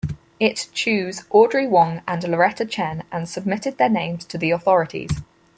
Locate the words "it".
0.39-0.69